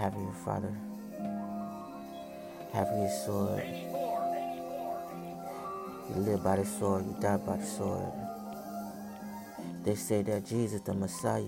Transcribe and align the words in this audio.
Heavenly 0.00 0.32
Father, 0.46 0.74
Have 2.72 2.88
your 2.88 3.10
Sword. 3.26 3.64
You 6.10 6.16
live 6.22 6.42
by 6.44 6.56
the 6.56 6.66
sword, 6.66 7.06
you 7.06 7.16
die 7.20 7.36
by 7.38 7.56
the 7.56 7.66
sword. 7.66 8.12
They 9.84 9.94
say 9.96 10.22
that 10.22 10.46
Jesus 10.46 10.80
the 10.82 10.94
Messiah, 10.94 11.42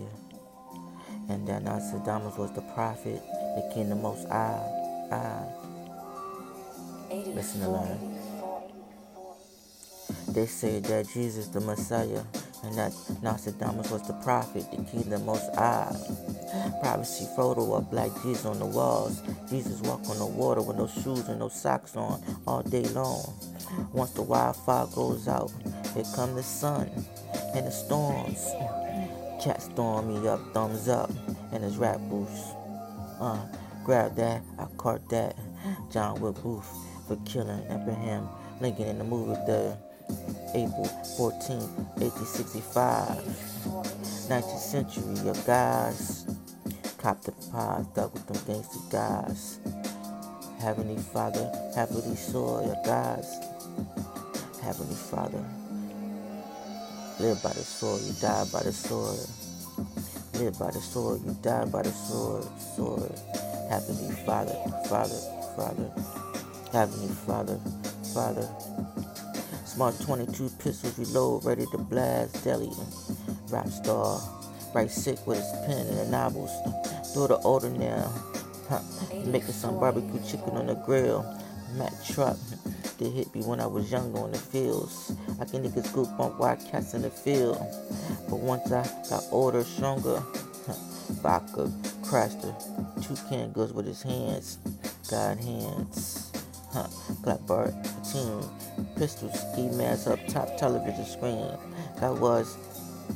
and 1.29 1.49
that 1.49 1.65
Nostradamus 1.65 2.37
was 2.39 2.53
the 2.53 2.63
prophet, 2.75 3.23
the 3.57 3.71
king 3.75 3.89
the 3.91 3.97
most 3.97 4.29
high. 4.29 4.63
Listen 7.11 7.63
to 7.63 7.71
learn. 7.71 8.19
They 10.29 10.47
say 10.47 10.81
that 10.81 11.09
Jesus 11.09 11.49
the 11.49 11.61
Messiah, 11.61 12.23
and 12.63 12.77
that 12.77 12.93
Nostradamus 13.23 13.91
was 13.91 14.07
the 14.07 14.15
prophet, 14.15 14.65
the 14.71 14.79
king 14.85 15.11
the 15.11 15.19
most 15.21 15.55
high. 15.55 15.95
Privacy 16.81 17.27
photo 17.37 17.75
of 17.75 17.91
black 17.91 18.11
Jesus 18.23 18.47
on 18.47 18.59
the 18.59 18.67
walls. 18.67 19.23
Jesus 19.51 19.81
walk 19.83 20.09
on 20.11 20.19
the 20.19 20.27
water 20.27 20.63
with 20.63 20.77
no 20.77 20.87
shoes 20.89 21.29
and 21.29 21.41
no 21.41 21.49
socks 21.49 21.97
on 21.97 22.23
all 22.47 22.63
day 22.63 22.85
long. 22.91 23.35
Once 23.93 24.13
the 24.13 24.23
wildfire 24.23 24.87
goes 24.95 25.29
out, 25.29 25.53
here 25.95 26.05
come 26.15 26.35
the 26.35 26.43
sun 26.43 26.91
and 27.55 27.67
the 27.67 27.71
storms. 27.73 28.47
Cat 29.43 29.63
storm 29.63 30.09
me 30.23 30.29
up, 30.29 30.41
thumbs 30.55 30.89
up, 30.89 31.11
and 31.53 31.65
his 31.65 31.77
rap 31.79 31.99
boots. 32.11 32.53
Uh, 33.21 33.39
grab 33.85 34.17
that, 34.17 34.43
I 34.59 34.67
caught 34.79 35.09
that. 35.11 35.37
John 35.93 36.21
Wilkes 36.21 36.41
Booth 36.41 36.69
for 37.09 37.17
killing 37.27 37.63
Abraham 37.71 38.29
Lincoln 38.61 38.87
in 38.89 38.99
the 38.99 39.05
movie 39.05 39.35
The 39.47 39.77
April 40.55 40.87
14, 41.17 41.59
1865. 41.99 43.25
19th 44.29 44.59
century, 44.59 45.15
your 45.25 45.35
guys 45.47 46.27
cop 47.03 47.21
the 47.23 47.33
pies, 47.51 47.85
with 48.13 48.27
them 48.29 48.39
gangster 48.47 48.79
guys. 48.91 49.59
Heavenly 50.61 50.97
Father, 51.03 51.51
Heavenly 51.75 52.15
Soul, 52.15 52.63
your 52.65 52.77
guys. 52.85 53.41
Heavenly 54.63 54.95
Father, 54.95 55.45
live 57.19 57.43
by 57.43 57.51
the 57.53 57.65
sword, 57.65 58.03
you 58.03 58.13
die 58.21 58.45
by 58.53 58.63
the 58.63 58.73
sword. 58.73 59.19
Live 60.35 60.59
by 60.59 60.71
the 60.71 60.81
sword, 60.81 61.21
you 61.27 61.37
die 61.43 61.65
by 61.67 61.83
the 61.83 61.91
sword, 61.93 62.45
sword. 62.77 63.13
Heavenly 63.69 64.15
Father, 64.25 64.55
Father, 64.89 65.21
Father. 65.57 65.93
Heavenly 66.73 67.15
Father, 67.27 67.59
Father. 68.15 68.49
Smart 69.73 69.99
22 70.01 70.51
pistols 70.59 70.99
reload, 70.99 71.47
ready 71.47 71.65
to 71.71 71.79
blast 71.79 72.45
deli. 72.45 72.69
Rap 73.49 73.67
star, 73.69 74.21
right 74.75 74.91
sick 74.91 75.27
with 75.27 75.39
his 75.39 75.51
pen 75.65 75.87
and 75.87 75.99
the 75.99 76.09
novels. 76.11 76.51
Daughter 77.15 77.39
older 77.43 77.71
now, 77.71 78.13
making 79.25 79.55
some 79.55 79.81
barbecue 79.81 80.21
chicken 80.29 80.59
on 80.59 80.67
the 80.67 80.75
grill. 80.75 81.25
Mac 81.79 81.91
truck, 82.05 82.37
they 82.99 83.09
hit 83.09 83.35
me 83.35 83.41
when 83.45 83.61
I 83.61 83.67
was 83.67 83.91
younger 83.91 84.19
on 84.19 84.33
the 84.33 84.39
fields. 84.39 85.17
I 85.41 85.47
can 85.47 85.65
niggas 85.65 85.87
scoop 85.87 86.21
on 86.21 86.37
wild 86.37 86.61
cats 86.71 86.93
in 86.93 87.01
the 87.01 87.09
field. 87.09 87.57
But 88.29 88.41
once 88.41 88.71
I 88.71 88.85
got 89.09 89.25
older, 89.31 89.65
stronger, 89.65 90.23
vodka, 91.23 91.73
crashed 92.05 92.43
the 92.43 92.53
two 93.01 93.17
can 93.31 93.53
goods 93.53 93.73
with 93.73 93.87
his 93.87 94.03
hands. 94.03 94.59
God 95.09 95.39
hands. 95.39 96.42
Huh. 96.73 96.89
Blackbird 97.23 97.75
team. 98.11 98.41
Pistols, 98.97 99.39
he 99.55 99.69
mask 99.69 100.07
up 100.07 100.19
top 100.29 100.57
television 100.57 101.05
screen. 101.05 101.51
That 102.01 102.15
was 102.15 102.57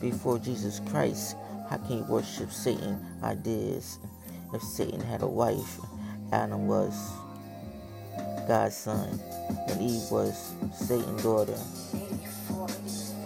before 0.01 0.39
Jesus 0.39 0.81
Christ. 0.91 1.37
How 1.71 1.79
can 1.79 1.99
you 1.99 2.05
worship 2.05 2.53
Satan? 2.53 3.01
Ideas. 3.23 3.99
If 4.53 4.63
Satan 4.63 5.01
had 5.01 5.23
a 5.23 5.27
wife, 5.27 5.81
Adam 6.33 6.67
was 6.67 6.95
God's 8.47 8.77
son, 8.77 9.19
and 9.69 9.81
Eve 9.81 10.11
was 10.11 10.55
Satan's 10.75 11.23
daughter. 11.23 11.59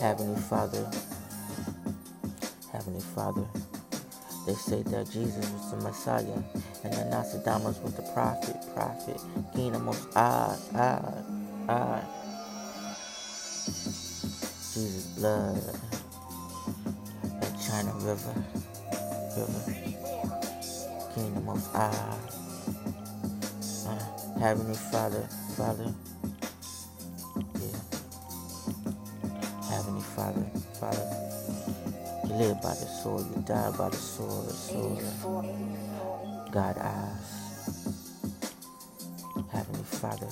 Heavenly 0.00 0.40
Father, 0.42 0.90
Heavenly 2.72 3.02
Father, 3.14 3.46
they 4.46 4.54
say 4.54 4.82
that 4.84 5.10
Jesus 5.10 5.50
was 5.50 5.70
the 5.72 5.76
Messiah, 5.78 6.42
and 6.84 6.92
that 6.94 7.10
Nostradamus 7.10 7.78
was 7.80 7.94
the 7.94 8.02
prophet, 8.14 8.56
prophet, 8.74 9.20
king 9.54 9.74
of 9.74 9.82
most 9.82 10.08
ah, 10.16 10.56
ah, 10.76 11.14
ah. 11.68 12.02
Jesus' 14.74 15.06
blood, 15.18 15.62
that 17.26 17.60
China 17.66 17.92
River, 17.98 18.34
River, 19.36 19.76
king 21.14 21.36
of 21.36 21.44
most 21.44 21.70
ah. 21.74 22.18
Uh, 23.86 23.98
Heavenly 24.40 24.74
Father, 24.76 25.28
Father, 25.56 25.94
yeah. 27.54 27.78
Heavenly 29.70 30.02
Father, 30.02 30.46
Father. 30.80 31.49
Live 32.30 32.62
by 32.62 32.70
the 32.70 32.86
sword, 32.86 33.26
you 33.34 33.42
die 33.46 33.72
by 33.76 33.88
the 33.90 33.96
sword, 33.96 34.50
sword. 34.50 35.04
God 36.52 36.78
eyes. 36.78 37.56
Heavenly 39.52 39.84
Father, 39.84 40.28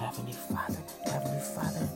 Heavenly 0.00 0.32
Father, 0.34 0.78
Heavenly 1.06 1.40
Father. 1.40 1.88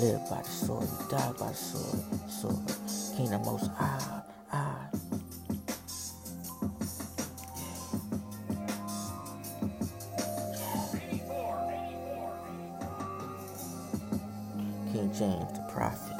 Live 0.00 0.20
by 0.30 0.42
the 0.42 0.48
sword, 0.48 0.84
you 0.84 1.08
die 1.10 1.32
by 1.38 1.48
the 1.48 1.54
sword, 1.54 2.30
sword. 2.30 3.16
Kingdom 3.16 3.42
most 3.44 3.70
high, 3.72 4.22
high. 4.48 4.88
King 14.92 15.12
James 15.14 15.52
the 15.58 15.66
prophet. 15.72 16.15